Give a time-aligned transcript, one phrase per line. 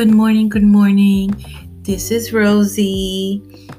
[0.00, 1.28] Good morning, good morning.
[1.82, 3.70] This is Rosey.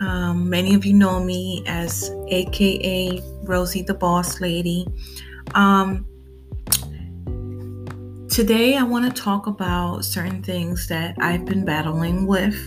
[0.00, 4.88] Um, many of you know me as AKA Rosey the Boss Lady.
[5.54, 6.04] Um,
[8.28, 12.58] today, I want to talk about certain things that I've been battling with.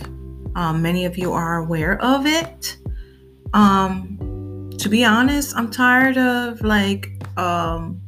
[0.54, 2.78] Um, many of you are aware of it.
[3.52, 8.00] Um, to be honest, I'm tired of like, um,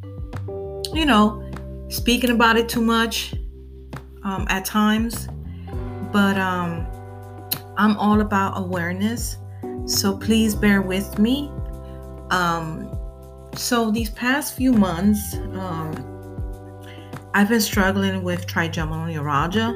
[0.94, 1.46] you know,
[1.90, 3.34] speaking about it too much
[4.24, 5.28] um, at times,
[6.12, 6.86] but um,
[7.76, 9.38] I'm all about awareness.
[9.86, 11.50] So please bear with me.
[12.30, 12.90] Um,
[13.54, 15.92] so these past few months, um,
[17.34, 19.68] I've been struggling with trigeminal neuralgia,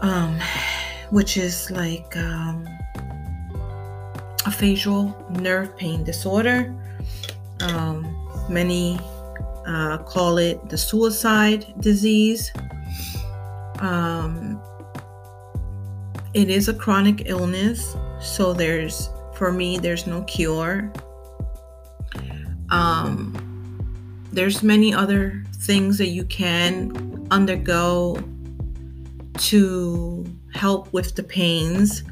[0.00, 0.38] um,
[1.10, 2.66] which is like um,
[4.46, 6.74] a facial nerve pain disorder.
[8.48, 9.00] Many
[9.66, 12.52] uh, call it the suicide disease.
[13.78, 14.60] Um,
[16.34, 20.92] it is a chronic illness, so there's for me there's no cure.
[22.70, 23.46] Um,
[24.32, 28.22] there's many other things that you can undergo
[29.38, 32.02] to help with the pains.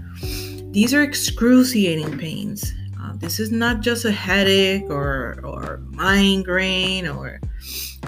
[0.70, 2.72] These are excruciating pains.
[3.00, 7.40] Uh, this is not just a headache or or migraine or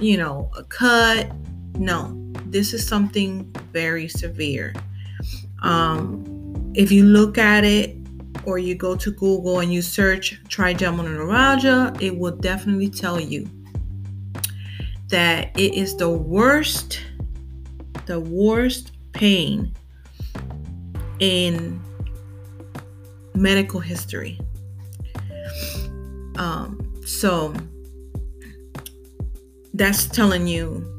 [0.00, 1.30] you know a cut.
[1.78, 4.74] No, this is something very severe.
[5.62, 7.96] Um, if you look at it
[8.44, 13.48] or you go to Google and you search trigeminal neuralgia, it will definitely tell you
[15.08, 17.00] that it is the worst,
[18.06, 19.74] the worst pain
[21.18, 21.80] in
[23.34, 24.38] medical history.
[26.36, 27.54] Um, so
[29.74, 30.95] that's telling you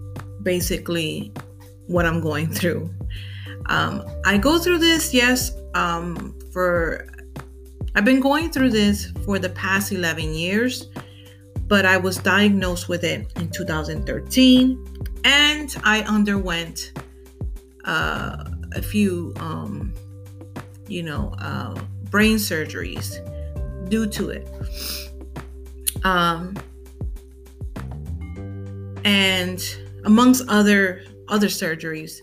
[0.48, 1.30] basically
[1.88, 2.90] what I'm going through.
[3.66, 7.06] Um, I go through this, yes, um, for
[7.96, 10.88] I've been going through this for the past 11 years,
[11.68, 16.94] but I was diagnosed with it in 2013 and I underwent
[17.84, 19.94] uh, a few, um,
[20.88, 21.78] you know, uh,
[22.10, 23.20] brain surgeries
[23.90, 24.48] due to it.
[26.06, 26.56] Um,
[29.04, 29.62] and
[30.08, 32.22] amongst other other surgeries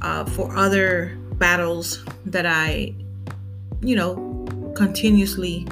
[0.00, 2.94] uh, for other battles that I,
[3.82, 4.46] you know,
[4.76, 5.66] continuously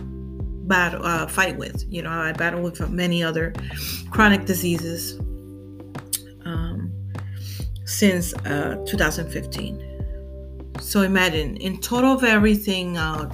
[0.67, 1.85] battle uh, fight with.
[1.89, 3.55] You know, I battle with many other
[4.11, 5.19] chronic diseases
[6.45, 6.93] um,
[7.85, 10.75] since uh, 2015.
[10.81, 13.31] So imagine, in total of everything, uh,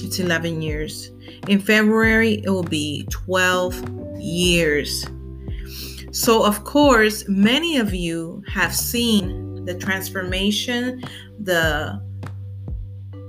[0.00, 1.10] it's 11 years.
[1.48, 5.04] In February, it will be 12 years
[6.14, 11.02] so, of course, many of you have seen the transformation,
[11.40, 12.00] the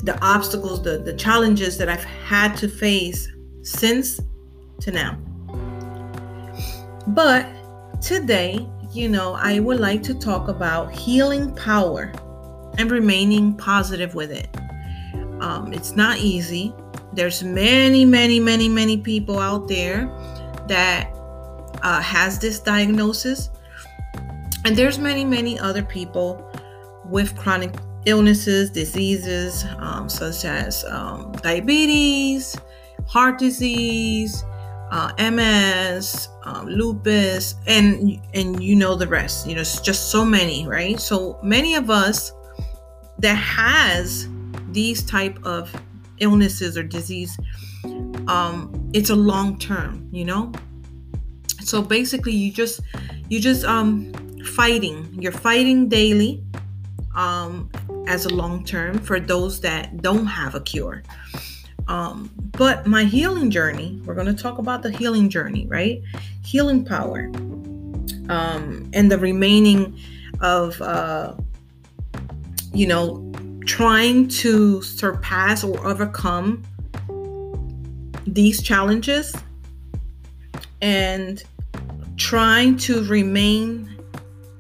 [0.03, 3.27] the obstacles, the, the challenges that I've had to face
[3.63, 4.21] since
[4.81, 5.17] to now.
[7.07, 7.47] But
[8.03, 12.13] today, you know, I would like to talk about healing power
[12.77, 14.55] and remaining positive with it.
[15.41, 16.71] Um, it's not easy.
[17.13, 20.05] There's many, many, many, many people out there
[20.67, 21.14] that
[21.85, 23.49] uh, has this diagnosis.
[24.65, 26.51] And there's many many other people
[27.05, 27.73] with chronic
[28.05, 32.55] illnesses diseases um, such as um, diabetes
[33.07, 34.43] heart disease
[34.91, 39.47] uh, MS um, lupus and and you know the rest.
[39.47, 40.99] You know it's just so many right?
[40.99, 42.31] So many of us
[43.19, 44.27] that has
[44.71, 45.71] these type of
[46.19, 47.37] illnesses or disease
[48.27, 50.49] um it's a long term you know
[51.65, 52.81] so basically you just
[53.29, 54.13] you just um
[54.45, 55.09] fighting.
[55.19, 56.43] You're fighting daily
[57.15, 57.69] um
[58.07, 61.03] as a long term for those that don't have a cure.
[61.87, 66.01] Um but my healing journey we're going to talk about the healing journey right?
[66.43, 67.31] Healing power
[68.29, 69.99] um and the remaining
[70.41, 71.35] of uh
[72.73, 73.31] you know
[73.65, 76.63] trying to surpass or overcome
[78.27, 79.35] these challenges.
[80.81, 81.43] And
[82.17, 83.89] trying to remain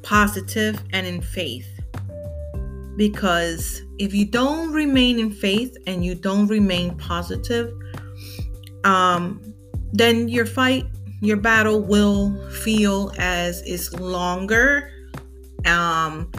[0.03, 1.67] positive and in faith.
[2.95, 7.73] Because if you don't remain in faith and you don't remain positive,
[8.83, 9.53] um,
[9.91, 10.85] then your fight,
[11.21, 14.91] your battle will feel as is longer.
[15.65, 16.31] Um,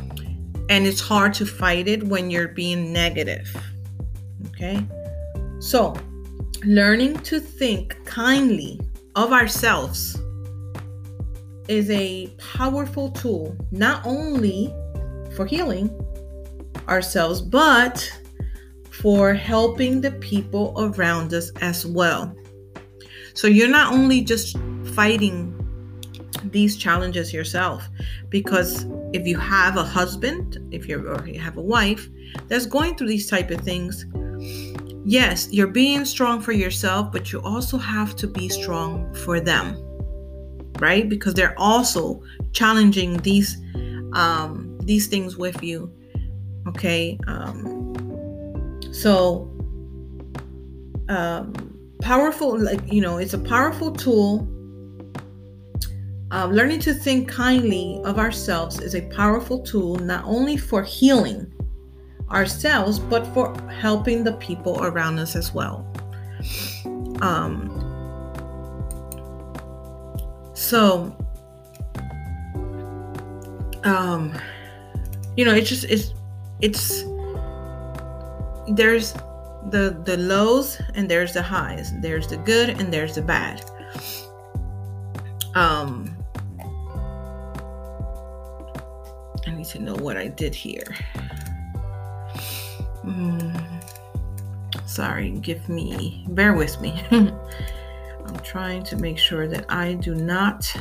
[0.68, 3.54] and it's hard to fight it when you're being negative.
[4.48, 4.84] Okay?
[5.58, 5.94] So,
[6.64, 8.80] learning to think kindly
[9.14, 10.18] of ourselves
[11.68, 14.74] is a powerful tool not only
[15.34, 15.90] for healing
[16.88, 18.10] ourselves, but
[18.90, 22.34] for helping the people around us as well.
[23.34, 24.56] So you're not only just
[24.94, 25.52] fighting
[26.44, 27.86] these challenges yourself
[28.30, 32.08] because if you have a husband, if you're or you have a wife
[32.48, 34.06] that's going through these type of things,
[35.04, 39.85] yes, you're being strong for yourself, but you also have to be strong for them.
[40.80, 41.08] Right?
[41.08, 43.56] Because they're also challenging these
[44.12, 45.92] um these things with you.
[46.68, 47.18] Okay?
[47.26, 47.92] Um
[48.92, 49.50] so
[51.08, 51.52] um
[52.00, 54.48] powerful like you know, it's a powerful tool
[56.32, 61.52] uh, learning to think kindly of ourselves is a powerful tool not only for healing
[62.30, 65.86] ourselves, but for helping the people around us as well.
[67.20, 67.75] Um,
[70.56, 71.14] so,
[73.84, 74.32] um,
[75.36, 76.14] you know, it's just it's
[76.62, 77.02] it's
[78.70, 79.12] there's
[79.70, 81.92] the the lows and there's the highs.
[82.00, 83.62] There's the good and there's the bad.
[85.54, 86.16] Um,
[89.46, 90.96] I need to know what I did here.
[93.04, 93.62] Mm,
[94.86, 97.04] sorry, give me, bear with me.
[98.46, 100.72] Trying to make sure that I do not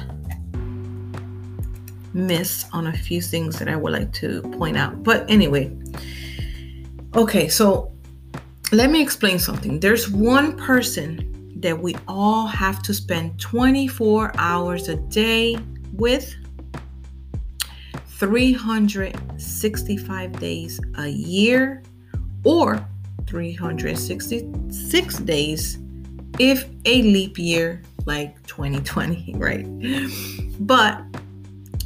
[2.14, 5.04] miss on a few things that I would like to point out.
[5.04, 5.76] But anyway,
[7.16, 7.92] okay, so
[8.72, 9.80] let me explain something.
[9.80, 11.32] There's one person
[11.62, 15.58] that we all have to spend 24 hours a day
[15.94, 16.36] with
[18.08, 21.82] 365 days a year
[22.44, 22.88] or
[23.26, 25.80] 366 days
[26.40, 29.66] if a leap year like 2020, right?
[30.60, 31.02] But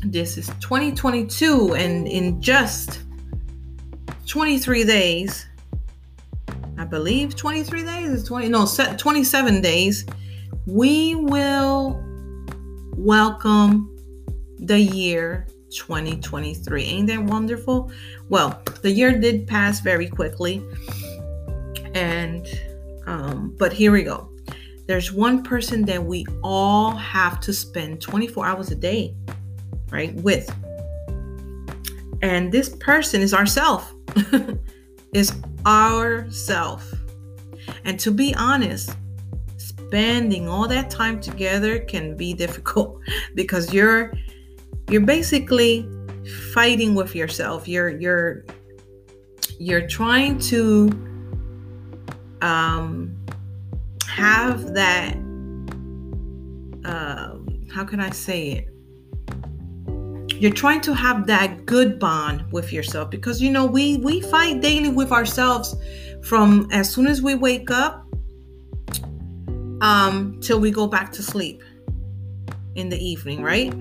[0.03, 3.01] this is 2022, and in just
[4.25, 5.45] 23 days,
[6.77, 10.05] I believe 23 days is 20, no, 27 days,
[10.65, 12.01] we will
[12.95, 13.95] welcome
[14.59, 16.83] the year 2023.
[16.83, 17.91] Ain't that wonderful?
[18.29, 20.63] Well, the year did pass very quickly.
[21.93, 22.47] And,
[23.05, 24.28] um, but here we go.
[24.89, 29.15] There's one person that we all have to spend 24 hours a day,
[29.91, 30.51] right, with.
[32.23, 33.93] And this person is ourself.
[35.13, 35.31] is
[35.67, 36.91] ourself.
[37.85, 38.89] And to be honest,
[39.57, 42.99] spending all that time together can be difficult
[43.35, 44.11] because you're
[44.89, 45.87] you're basically
[46.51, 47.67] fighting with yourself.
[47.67, 48.43] You're you're
[49.59, 50.89] you're trying to
[52.41, 53.18] um,
[54.19, 55.15] have that.
[56.85, 57.37] Uh,
[57.73, 58.65] how can I say it?
[60.41, 64.61] You're trying to have that good bond with yourself because you know we we fight
[64.61, 65.75] daily with ourselves
[66.23, 68.05] from as soon as we wake up
[69.81, 71.61] um till we go back to sleep
[72.75, 73.73] in the evening, right?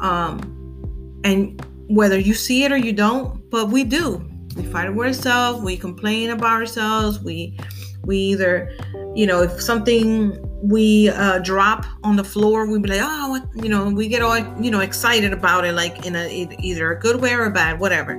[0.00, 4.24] Um, and whether you see it or you don't, but we do.
[4.56, 5.62] We fight with ourselves.
[5.62, 7.20] We complain about ourselves.
[7.20, 7.58] We
[8.04, 8.72] we either,
[9.14, 13.68] you know, if something we uh, drop on the floor, we be like, oh, you
[13.68, 17.20] know, we get all, you know, excited about it, like in a either a good
[17.20, 18.16] way or a bad, whatever.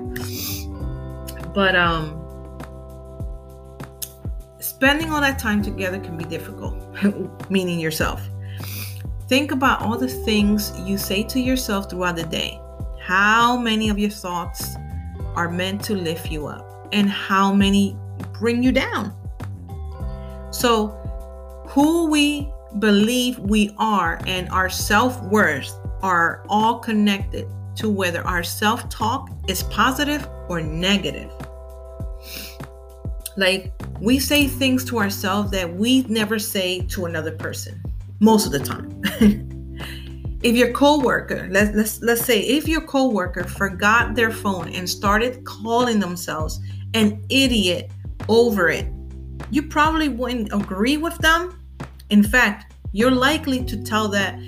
[1.53, 2.17] But um,
[4.59, 6.75] spending all that time together can be difficult,
[7.49, 8.27] meaning yourself.
[9.27, 12.59] Think about all the things you say to yourself throughout the day.
[12.99, 14.75] How many of your thoughts
[15.35, 17.97] are meant to lift you up, and how many
[18.33, 19.15] bring you down?
[20.61, 20.89] So,
[21.69, 28.43] who we believe we are and our self worth are all connected to whether our
[28.43, 31.31] self talk is positive or negative.
[33.37, 37.81] Like, we say things to ourselves that we never say to another person
[38.19, 39.01] most of the time.
[40.43, 45.43] if your coworker, let's, let's let's say if your coworker forgot their phone and started
[45.43, 46.59] calling themselves
[46.93, 47.89] an idiot
[48.29, 48.85] over it,
[49.49, 51.59] you probably wouldn't agree with them.
[52.09, 54.39] In fact, you're likely to tell that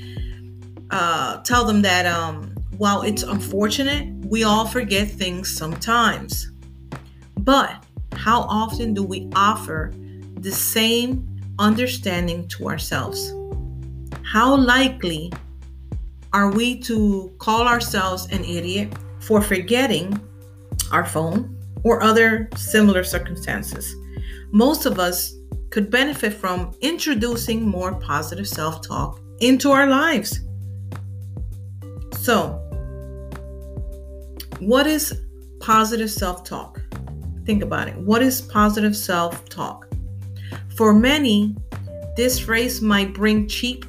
[0.92, 6.52] uh, tell them that um, while it's unfortunate, we all forget things sometimes.
[7.40, 7.84] But
[8.14, 9.92] how often do we offer
[10.40, 13.34] the same understanding to ourselves?
[14.34, 15.32] how likely
[16.34, 20.20] are we to call ourselves an idiot for forgetting
[20.92, 23.96] our phone or other similar circumstances?
[24.54, 25.34] Most of us
[25.72, 30.42] could benefit from introducing more positive self talk into our lives.
[32.22, 32.60] So,
[34.60, 35.22] what is
[35.60, 36.80] positive self talk?
[37.48, 37.98] Think about it.
[37.98, 39.90] What is positive self talk?
[40.78, 41.56] For many,
[42.16, 43.86] this phrase might bring cheap,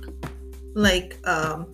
[0.73, 1.71] like, um,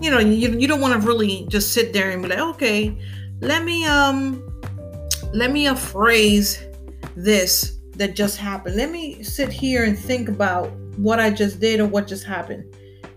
[0.00, 2.96] you know, you, you don't want to really just sit there and be like, okay,
[3.42, 4.42] let me um
[5.34, 6.64] let me a phrase
[7.16, 8.76] this that just happened.
[8.76, 12.64] Let me sit here and think about what I just did or what just happened.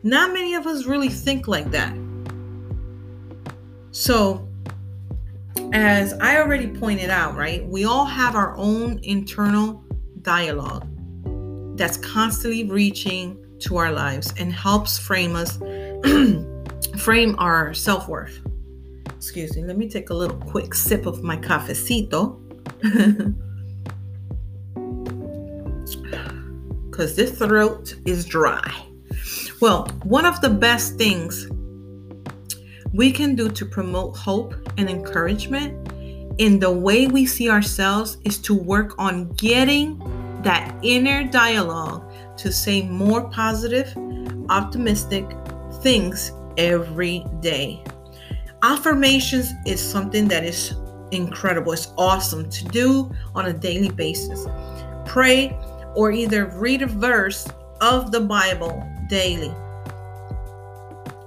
[0.04, 1.96] Not many of us really think like that.
[3.92, 4.48] So,
[5.74, 9.84] as I already pointed out, right, we all have our own internal
[10.22, 10.88] dialogue
[11.78, 15.58] that's constantly reaching to our lives and helps frame us,
[17.00, 18.40] frame our self worth.
[19.16, 22.40] Excuse me, let me take a little quick sip of my cafecito.
[26.98, 28.84] Because this throat is dry.
[29.62, 31.48] Well, one of the best things
[32.92, 35.92] we can do to promote hope and encouragement
[36.40, 40.00] in the way we see ourselves is to work on getting
[40.42, 43.96] that inner dialogue to say more positive,
[44.50, 45.24] optimistic
[45.84, 47.84] things every day.
[48.64, 50.74] Affirmations is something that is
[51.12, 51.74] incredible.
[51.74, 54.48] It's awesome to do on a daily basis.
[55.06, 55.56] Pray
[55.98, 57.48] or either read a verse
[57.82, 59.52] of the Bible daily.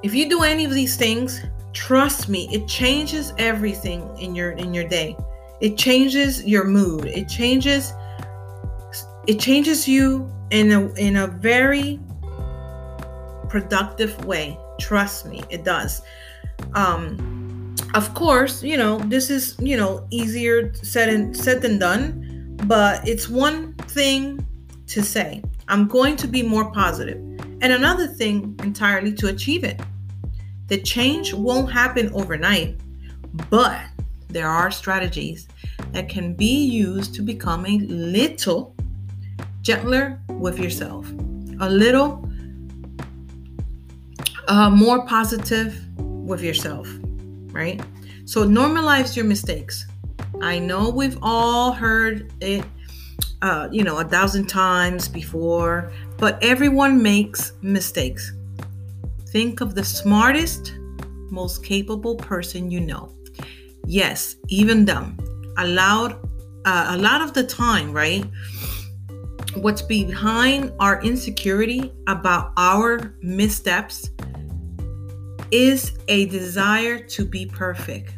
[0.04, 4.72] If you do any of these things, trust me, it changes everything in your in
[4.72, 5.16] your day.
[5.60, 7.06] It changes your mood.
[7.06, 7.92] It changes
[9.26, 11.98] it changes you in a in a very
[13.48, 14.56] productive way.
[14.78, 16.00] Trust me, it does.
[16.74, 22.56] Um of course, you know, this is, you know, easier said and said than done,
[22.68, 24.46] but it's one thing
[24.90, 25.42] to say.
[25.68, 26.72] I'm going to be more.
[26.76, 29.80] And another thing entirely to achieve it.
[30.68, 32.78] The change won't happen overnight,
[33.50, 33.80] but
[34.28, 35.48] there are strategies
[35.92, 38.74] that can be used to become a little
[39.62, 41.10] gentler with yourself,
[41.60, 42.24] a little
[44.48, 46.88] uh, more positive with yourself,
[47.52, 47.80] right?
[48.24, 49.86] So normalize your mistakes.
[50.40, 52.64] I know we've all heard it
[53.42, 58.32] uh, you know, a thousand times before, but everyone makes mistakes.
[59.28, 60.74] Think of the smartest,
[61.30, 63.14] most capable person you know.
[63.86, 65.16] Yes, even them.
[65.58, 66.12] Allowed
[66.64, 68.24] uh, a lot of the time, right?
[69.54, 74.10] What's behind our insecurity about our missteps
[75.50, 78.14] is a desire to be perfect.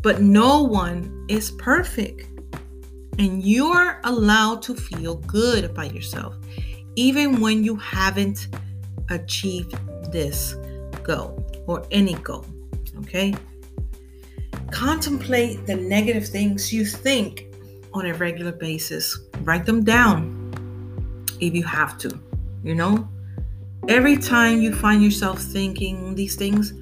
[0.00, 2.33] But no one is perfect.
[3.18, 6.36] And you're allowed to feel good about yourself,
[6.96, 8.48] even when you haven't
[9.10, 9.74] achieved
[10.12, 10.54] this
[11.02, 12.44] goal or any goal.
[13.00, 13.34] Okay?
[14.70, 17.46] Contemplate the negative things you think
[17.92, 19.18] on a regular basis.
[19.42, 20.40] Write them down
[21.40, 22.18] if you have to,
[22.62, 23.08] you know?
[23.88, 26.72] Every time you find yourself thinking these things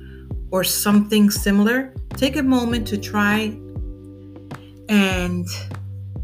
[0.50, 3.56] or something similar, take a moment to try
[4.88, 5.46] and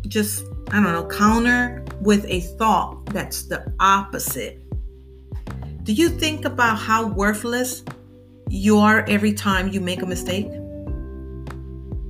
[0.09, 4.61] just, I don't know, counter with a thought that's the opposite.
[5.85, 7.85] Do you think about how worthless
[8.49, 10.51] you are every time you make a mistake?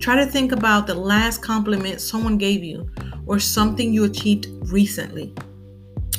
[0.00, 2.88] Try to think about the last compliment someone gave you
[3.26, 5.34] or something you achieved recently.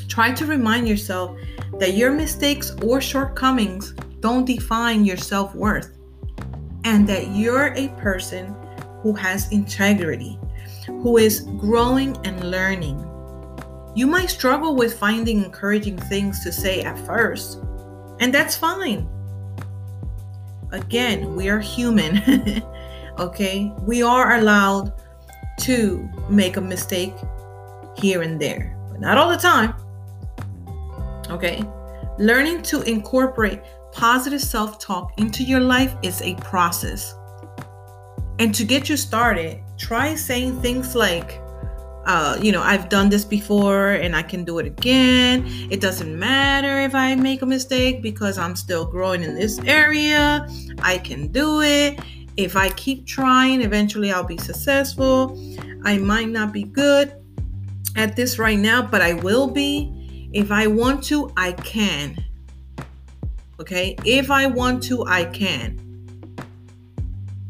[0.07, 1.37] Try to remind yourself
[1.79, 5.97] that your mistakes or shortcomings don't define your self worth
[6.83, 8.55] and that you're a person
[9.01, 10.37] who has integrity
[11.01, 13.05] who is growing and learning.
[13.95, 17.59] You might struggle with finding encouraging things to say at first,
[18.19, 19.07] and that's fine.
[20.71, 22.63] Again, we are human,
[23.19, 23.73] okay?
[23.81, 24.93] We are allowed
[25.61, 27.13] to make a mistake
[27.97, 29.73] here and there, but not all the time,
[31.29, 31.63] okay?
[32.17, 37.15] Learning to incorporate positive self talk into your life is a process.
[38.39, 41.41] And to get you started, try saying things like,
[42.05, 45.45] uh, you know, I've done this before and I can do it again.
[45.71, 50.47] It doesn't matter if I make a mistake because I'm still growing in this area.
[50.81, 51.99] I can do it.
[52.37, 55.39] If I keep trying, eventually I'll be successful.
[55.83, 57.13] I might not be good
[57.95, 60.29] at this right now, but I will be.
[60.31, 62.23] If I want to, I can.
[63.59, 63.95] Okay?
[64.05, 65.85] If I want to, I can.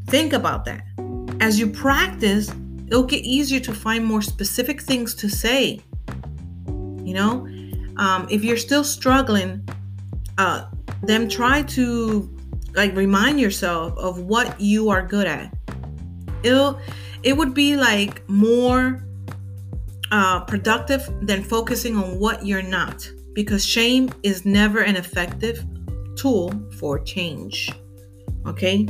[0.08, 0.84] Think about that
[1.40, 2.52] as you practice,
[2.88, 5.82] it'll get easier to find more specific things to say.
[6.68, 7.48] You know,
[7.98, 9.68] um, if you're still struggling,
[10.38, 10.66] uh,
[11.04, 12.30] then try to
[12.76, 15.54] like remind yourself of what you are good at.
[16.44, 16.80] it'll
[17.24, 19.04] it would be like more
[20.12, 25.66] uh, productive than focusing on what you're not because shame is never an effective
[26.16, 27.70] tool for change
[28.46, 28.88] okay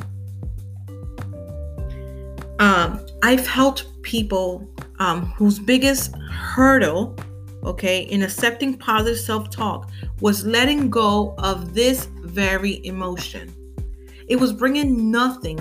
[2.59, 7.15] um, i've helped people um, whose biggest hurdle
[7.63, 9.89] okay in accepting positive self-talk
[10.21, 13.53] was letting go of this very emotion
[14.27, 15.57] it was bringing nothing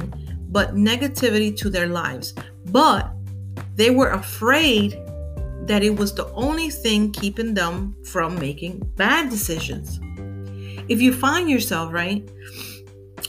[0.50, 2.35] but negativity to their lives
[2.67, 3.11] but
[3.75, 4.99] they were afraid
[5.69, 10.00] that it was the only thing keeping them from making bad decisions.
[10.88, 12.28] If you find yourself, right,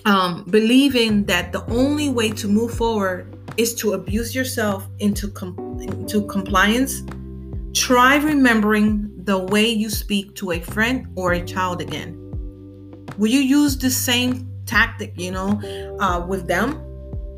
[0.05, 5.77] um, believing that the only way to move forward is to abuse yourself into, com-
[5.81, 7.03] into compliance,
[7.73, 12.15] try remembering the way you speak to a friend or a child again.
[13.17, 15.59] Will you use the same tactic, you know,
[15.99, 16.81] uh, with them?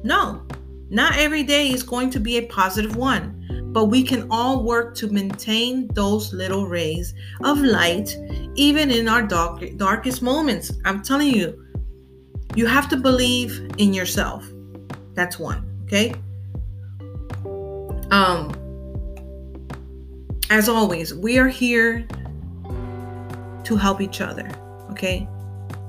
[0.03, 0.45] No,
[0.91, 4.93] not every day is going to be a positive one, but we can all work
[4.97, 8.15] to maintain those little rays of light
[8.53, 10.71] even in our dark, darkest moments.
[10.85, 11.65] I'm telling you,
[12.55, 14.47] you have to believe in yourself.
[15.15, 16.13] That's one, okay?
[18.11, 18.55] Um
[20.49, 22.05] as always, we are here
[23.63, 24.49] to help each other,
[24.89, 25.25] okay?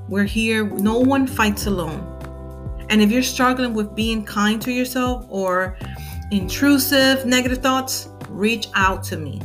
[0.08, 2.06] We're here, no one fights alone.
[2.88, 5.76] And if you're struggling with being kind to yourself or
[6.30, 9.42] intrusive negative thoughts, reach out to me.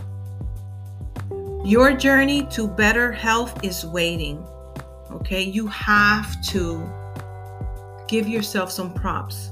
[1.65, 4.45] Your journey to better health is waiting.
[5.11, 6.87] Okay, you have to
[8.07, 9.51] give yourself some props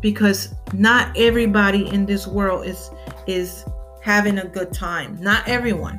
[0.00, 2.90] because not everybody in this world is
[3.26, 3.64] is
[4.02, 5.18] having a good time.
[5.20, 5.98] Not everyone.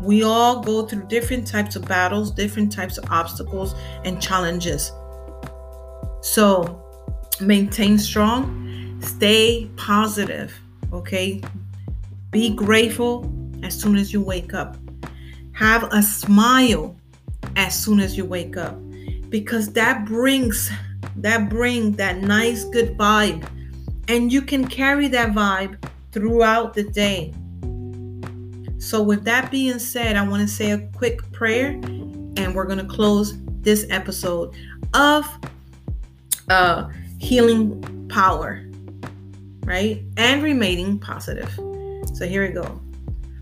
[0.00, 4.92] We all go through different types of battles, different types of obstacles and challenges.
[6.20, 6.82] So
[7.40, 10.52] maintain strong, stay positive,
[10.92, 11.40] okay?
[12.30, 13.30] Be grateful
[13.62, 14.76] as soon as you wake up.
[15.52, 16.96] Have a smile
[17.56, 18.76] as soon as you wake up
[19.30, 20.70] because that brings
[21.16, 23.46] that bring that nice good vibe
[24.08, 27.32] and you can carry that vibe throughout the day.
[28.78, 32.78] So with that being said, I want to say a quick prayer and we're going
[32.78, 34.54] to close this episode
[34.92, 35.26] of
[36.50, 38.62] uh, healing power,
[39.64, 40.02] right?
[40.16, 41.50] And remaining positive.
[42.14, 42.80] So here we go.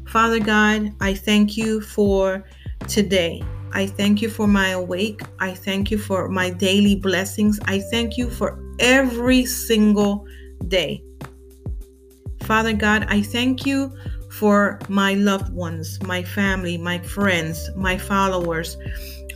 [0.07, 2.45] Father God, I thank you for
[2.87, 3.43] today.
[3.73, 5.21] I thank you for my awake.
[5.41, 7.59] I thank you for my daily blessings.
[7.65, 10.27] I thank you for every single
[10.69, 11.03] day.
[12.43, 13.93] Father God, I thank you
[14.31, 18.77] for my loved ones, my family, my friends, my followers,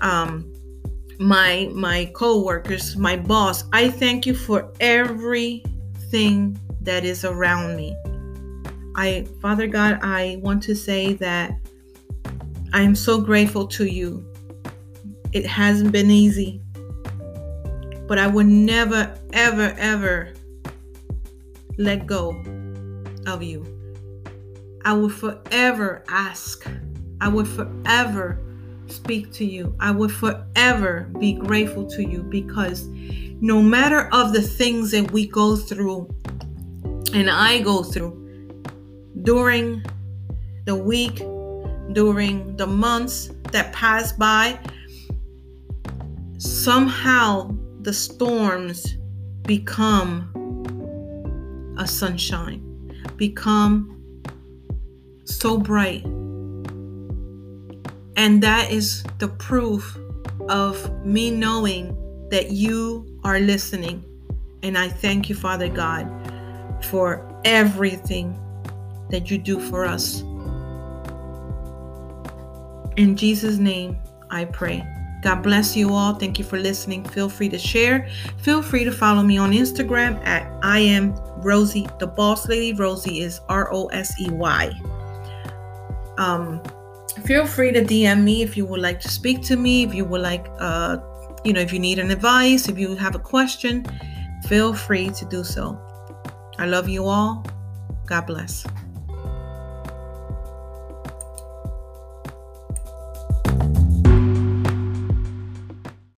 [0.00, 0.52] um,
[1.18, 7.96] my my co-workers my boss i thank you for everything that is around me
[8.96, 11.58] i father god i want to say that
[12.72, 14.24] i am so grateful to you.
[15.32, 16.62] It hasn't been easy
[18.08, 20.32] but i would never ever ever
[21.78, 22.30] let go
[23.26, 23.64] of you.
[24.84, 26.66] I will forever ask.
[27.20, 28.40] I would forever
[28.86, 29.74] speak to you.
[29.80, 32.86] I would forever be grateful to you because
[33.40, 36.08] no matter of the things that we go through
[37.12, 38.22] and I go through
[39.22, 39.84] during
[40.66, 41.20] the week,
[41.96, 44.56] during the months that pass by,
[46.38, 48.96] somehow the storms
[49.42, 50.30] become
[51.76, 52.62] a sunshine,
[53.16, 54.22] become
[55.24, 56.04] so bright
[58.16, 59.98] and that is the proof
[60.48, 61.94] of me knowing
[62.30, 64.04] that you are listening.
[64.62, 66.10] And I thank you, Father God,
[66.86, 68.40] for everything
[69.10, 70.22] that you do for us.
[72.96, 73.98] In Jesus' name,
[74.30, 74.86] I pray.
[75.22, 76.14] God bless you all.
[76.14, 77.04] Thank you for listening.
[77.04, 78.08] Feel free to share.
[78.38, 82.72] Feel free to follow me on Instagram at I am Rosey, the boss lady.
[82.76, 84.72] Rosey is R O S E Y.
[86.18, 86.62] Um,
[87.24, 90.04] feel free to DM me if you would like to speak to me, if you
[90.04, 90.98] would like, uh,
[91.44, 93.84] you know, if you need an advice, if you have a question,
[94.46, 95.78] feel free to do so.
[96.58, 97.44] I love you all.
[98.06, 98.64] God bless.